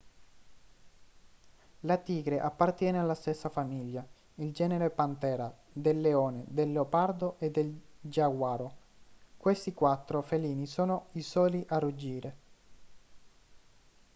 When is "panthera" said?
4.89-5.55